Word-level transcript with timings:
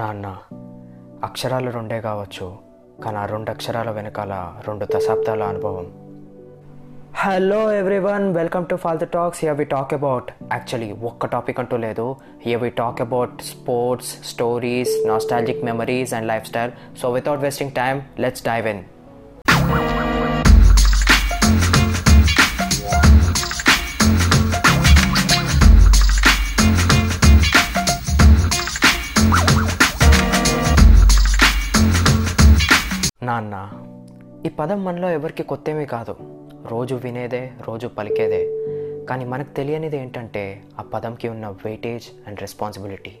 నాన్న 0.00 0.36
అక్షరాలు 1.24 1.70
రెండే 1.70 2.00
కావచ్చు 2.00 2.56
కానీ 3.04 3.16
ఆ 3.16 3.24
రెండు 3.24 3.50
అక్షరాల 3.50 3.90
వెనకాల 3.90 4.52
రెండు 4.66 4.86
దశాబ్దాల 4.96 5.42
అనుభవం. 5.42 5.86
Hello 7.14 7.72
everyone 7.72 8.34
welcome 8.34 8.66
to 8.66 8.76
Faltu 8.98 9.04
talks 9.04 9.40
here 9.44 9.56
we 9.56 9.64
talk 9.64 9.94
about 9.94 10.30
actually 10.52 10.92
ఒక్క 10.92 11.26
టాపిక్ 11.26 11.60
అంటూ 11.60 11.76
లేదు. 11.76 12.16
Here 12.42 12.62
we 12.62 12.70
talk 12.70 13.00
about 13.00 13.42
sports 13.42 14.24
stories 14.24 15.08
nostalgic 15.08 15.64
memories 15.64 16.14
and 16.14 16.28
life 16.28 16.46
style 16.46 16.72
so 16.98 17.10
without 17.10 17.40
wasting 17.40 17.72
time 17.72 18.02
let's 18.18 18.44
dive 18.44 18.68
in 18.68 18.82
నాన్న 33.40 33.70
ఈ 34.46 34.48
పదం 34.48 34.84
మనలో 34.84 35.10
ఎవరికి 35.10 35.42
కొత్తేమీ 35.42 35.86
కాదు. 35.86 36.16
రోజు 36.66 36.94
వినేదే 36.94 37.52
రోజు 37.68 37.86
పలికేదే. 37.86 38.46
కానీ 39.06 39.24
మనకు 39.24 39.54
తెలియనిది 39.54 39.96
ఏంటంటే 39.96 40.62
ఆ 40.80 40.82
పదంకి 40.82 41.28
ఉన్న 41.28 41.48
వెయిటేజ్ 41.48 42.04
అండ్ 42.26 42.40
రెస్పాన్సిబిలిటీ 42.40 43.12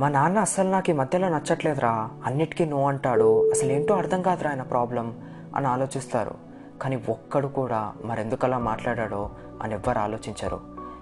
మా 0.00 0.08
నాన్న 0.08 0.38
అస్సలు 0.38 0.68
నాకు 0.68 0.90
ఈ 0.90 0.92
మధ్యలో 0.92 1.28
నచ్చట్లేదురా. 1.28 2.10
అన్నిటికీ 2.24 2.64
నో 2.64 2.86
అంటాడు. 2.86 3.50
అసలు 3.50 3.72
ఏంటో 3.72 3.94
అర్థం 3.94 4.22
కాదురా 4.22 4.50
ఆయన 4.50 4.62
ప్రాబ్లం 4.62 5.18
అని 5.56 5.66
ఆలోచిస్తారు. 5.66 6.34
కానీ 6.82 7.02
ఒక్కడు 7.08 7.46
కూడా 7.46 7.92
మరెందుకు 8.04 8.46
అలా 8.46 8.58
మాట్లాడాడో 8.58 9.30
అని 9.62 9.74
ఎవ్వరు 9.74 9.98
ఆలోచించరు. 9.98 10.60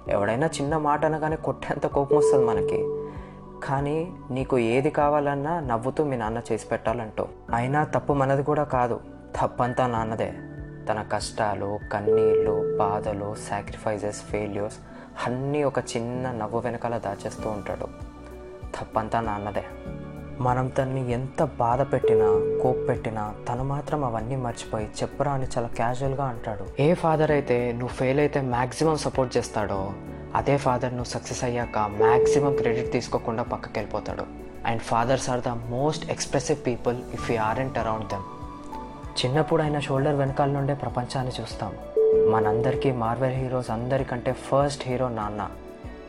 ఎవడైనా 0.09 0.46
చిన్న 0.46 0.77
మాట 0.77 1.05
అనగానే 1.05 1.37
కొట్టేంత 1.37 1.87
కోపం 1.87 2.16
వస్తుంది 2.16 2.46
మనకి. 2.46 2.98
కానీ 3.65 4.12
నీకు 4.30 4.59
ఏది 4.59 4.91
కావాలన్నా 4.91 5.61
నవ్వుతూ 5.61 6.05
మీ 6.05 6.16
నాన్న 6.16 6.43
చేసి 6.53 6.66
పెట్టాలంటూ. 6.69 7.27
అయినా 7.55 7.85
తప్పు 7.85 8.13
మనది 8.13 8.43
కూడా 8.43 8.65
కాదు. 8.65 9.01
తప్పంతా 9.41 9.87
నాన్నదే. 9.87 10.32
తన 10.88 11.05
కష్టాలు 11.13 11.79
కన్నీళ్ళు 11.93 12.77
బాధలు 12.79 13.35
సాక్రిఫైజెస్ 13.51 14.23
ఫెయిల్యూర్స్ 14.23 14.77
అన్నీ 15.27 15.63
ఒక 15.63 15.79
చిన్న 15.79 16.30
నవ్వు 16.30 16.60
వెనకాల 16.60 16.99
దాచేస్తూ 16.99 17.51
ఉంటాడు. 17.51 17.87
తప్పంతా 18.80 19.21
నాన్నదే. 19.21 19.65
మనం 20.41 20.69
తన్ని 20.69 21.13
ఎంత 21.13 21.45
బాధ 21.59 21.93
పెట్టినా 21.93 22.27
కోప్ 22.63 22.88
పెట్టినా 22.88 23.35
తను 23.49 23.65
మాత్రం 23.65 24.04
అవన్నీ 24.04 24.37
మర్చిపోయి 24.37 24.87
చెప్పరా 24.87 25.32
అని 25.32 25.47
చాలా 25.59 25.69
క్యాజువల్గా 25.69 26.25
అంటాడు. 26.25 26.82
ఏ 26.82 26.95
ఫాదర్ 26.95 27.30
అయితే 27.30 27.73
నువ్వు 27.73 27.88
ఫెయిల్ 27.88 28.19
అయితే 28.19 28.41
మ్యాక్సిమం 28.41 28.97
సపోర్ట్ 28.97 29.37
చేస్తాడో 29.37 29.93
అదే 30.34 30.57
ఫాదర్ 30.57 30.90
నువ్వు 30.90 31.10
సక్సెస్ 31.10 31.45
అయ్యాక 31.45 31.79
మ్యాక్సిమం 31.79 32.57
క్రెడిట్ 32.57 32.93
తీసుకోకుండా 32.93 33.43
పక్కకి 33.43 33.79
వెళ్ళిపోతాడు 33.79 34.23
and 34.66 34.82
fathers 34.82 35.30
are 35.30 35.40
the 35.40 35.48
most 35.48 36.10
expressive 36.10 36.66
people 36.66 36.96
if 37.15 37.30
you 37.30 37.38
aren't 37.38 37.79
around 37.79 38.09
them 38.09 38.23
చిన్నప్పుడు 39.18 39.62
ఆయన 39.62 39.79
షోల్డర్ 39.79 40.15
వెనకాల 40.15 40.48
నుండే 40.48 40.74
ప్రపంచాన్ని 40.74 41.32
చూస్తాం. 41.40 41.73
మనందరికీ 42.30 42.93
మార్వెల్ 42.93 43.35
హీరోస్ 43.35 43.70
అందరికంటే 43.70 44.32
ఫస్ట్ 44.32 44.88
హీరో 44.88 45.09
నాన్న. 45.09 45.51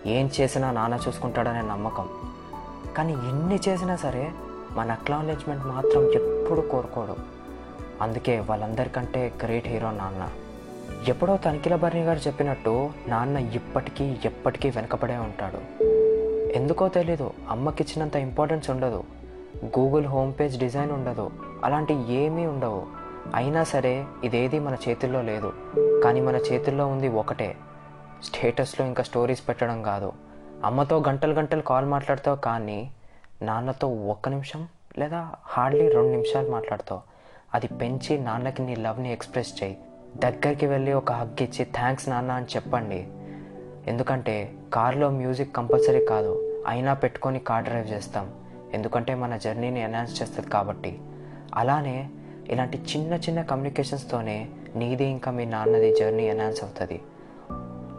ఏం 0.05 0.29
చేసినా 0.41 0.71
నాన్న 0.71 0.99
చూసుకుంటాడనే 1.07 1.61
నమ్మకం. 1.61 2.09
కానీ 2.97 3.13
ఎన్ని 3.13 3.59
చేసినా 3.67 3.95
సరే 3.95 4.31
మన 4.71 4.91
అక్నాలెడ్జ్మెంట్ 4.91 5.65
మాత్రం 5.65 6.11
ఎప్పుడు 6.11 6.61
కోరుకోడు. 6.61 7.15
అందుకే 8.01 8.39
వాళ్ళందరికంటే 8.39 9.33
గ్రేట్ 9.43 9.67
హీరో 9.67 9.91
నాన్న. 9.91 10.29
ఎప్పుడో 11.07 11.37
తనిఖీల 11.37 11.75
భరణి 11.75 12.03
గారు 12.03 12.19
చెప్పినట్టు 12.19 12.89
నాన్న 13.07 13.37
ఇప్పటికీ 13.37 14.17
ఎప్పటికీ 14.25 14.69
వెనకబడే 14.69 15.17
ఉంటాడు. 15.17 15.83
ఎందుకో 16.55 16.87
తెలీదు 16.87 17.33
అమ్మకిచ్చినంత 17.49 18.15
ఇంపార్టెన్స్ 18.15 18.69
ఉండదు. 18.69 19.03
గూగుల్ 19.65 20.05
హోమ్ 20.05 20.33
పేజ్ 20.39 20.59
డిజైన్ 20.59 20.91
ఉండదు 20.91 21.31
అలాంటి 21.63 22.13
ఏమీ 22.13 22.45
ఉండవు. 22.45 22.85
అయినా 23.35 23.63
సరే 23.63 24.05
ఇదేది 24.23 24.59
మన 24.59 24.77
చేతుల్లో 24.89 25.21
లేదు. 25.21 25.53
కానీ 26.03 26.21
మన 26.21 26.35
చేతుల్లో 26.35 26.87
ఉంది 26.87 27.07
ఒకటే. 27.07 27.55
స్టేటస్లో 28.23 28.85
ఇంకా 28.85 29.03
స్టోరీస్ 29.03 29.47
పెట్టడం 29.47 29.83
కాదు. 29.83 30.11
అమ్మతో 30.65 31.03
గంటలు 31.07 31.33
గంటలు 31.33 31.61
కాల్ 31.61 31.85
మాట్లాడతావు 31.85 32.37
కానీ 32.37 32.91
నాన్నతో 33.41 33.87
ఒక్క 33.87 34.29
నిమిషం 34.29 34.67
లేదా 34.97 35.29
హార్డ్లీ 35.45 35.89
రెండు 35.89 36.11
నిమిషాలు 36.11 36.51
మాట్లాడతావు. 36.51 37.01
అది 37.53 37.67
పెంచి 37.67 38.19
నాన్నకి 38.19 38.61
నీ 38.61 38.75
లవ్ని 38.75 39.11
ఎక్స్ప్రెస్ 39.11 39.63
చేయి. 39.63 39.77
దగ్గరికి 40.17 40.65
వెళ్ళి 40.65 40.93
ఒక 40.93 41.11
హగ్ 41.11 41.43
ఇచ్చి 41.43 41.65
థ్యాంక్స్ 41.65 42.09
నాన్న 42.09 42.31
అని 42.31 42.45
చెప్పండి. 42.45 43.07
ఎందుకంటే 43.87 44.53
కార్లో 44.73 45.09
మ్యూజిక్ 45.09 45.55
కంపల్సరీ 45.55 46.05
కాదు. 46.05 46.63
అయినా 46.67 46.93
పెట్టుకొని 46.93 47.39
కార్ 47.39 47.63
డ్రైవ్ 47.63 47.87
చేస్తాం. 47.87 48.31
ఎందుకంటే 48.73 49.15
మన 49.15 49.37
జర్నీని 49.37 49.81
ఎన్హాన్స్ 49.81 50.21
చేస్తుంది 50.21 50.49
కాబట్టి. 50.49 50.99
అలానే 51.55 52.09
ఇలాంటి 52.49 52.77
చిన్న 52.77 53.13
చిన్న 53.13 53.41
కమ్యూనికేషన్స్తోనే 53.41 54.47
నీది 54.75 55.05
ఇంకా 55.05 55.31
మీ 55.31 55.45
నాన్నది 55.45 55.95
జర్నీ 55.95 56.23
ఎన్హాన్స్ 56.23 56.63
అవుతుంది. 56.63 57.01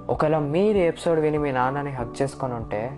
ఒకవేళ 0.09 0.39
మీరు 0.39 0.79
ఎపిసోడ్ 0.79 1.21
విని 1.21 1.39
మీ 1.39 1.53
నాన్నని 1.53 1.91
హక్ 1.91 2.23
చేసుకొని 2.23 2.55
ఉంటే 2.55 2.91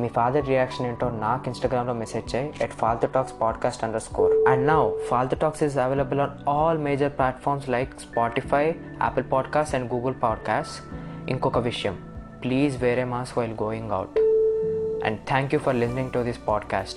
మీ 0.00 0.08
ఫాదర్ 0.08 0.46
రియాక్షన్ 0.46 0.86
ఏంటో 0.86 1.10
నాకు 1.10 1.44
ఇన్స్టాగ్రామ్లో 1.46 1.94
మెసేజ్ 1.94 2.34
చేయి 2.34 2.52
at 2.62 2.72
Faltu 2.72 3.06
talks 3.06 3.34
podcast 3.42 3.84
under 3.84 4.02
score 4.02 4.48
and 4.48 4.66
now 4.66 4.82
Faltu 5.08 5.34
talks 5.34 5.62
is 5.62 5.78
available 5.78 6.20
on 6.20 6.34
all 6.48 6.78
major 6.78 7.12
platforms 7.12 7.68
like 7.68 7.92
Spotify 8.00 8.64
Apple 9.02 9.26
podcast 9.32 9.74
and 9.74 9.94
Google 9.94 10.14
podcast 10.22 10.76
ఇంకొక 11.30 11.58
విషయం 11.58 11.96
please 12.44 12.82
wear 12.82 13.04
mask 13.04 13.38
while 13.38 13.56
going 13.62 13.90
out 13.90 14.18
and 15.06 15.18
thank 15.28 15.54
you 15.54 15.60
for 15.60 15.76
listening 15.76 16.10
to 16.10 16.18
this 16.18 16.40
podcast 16.48 16.94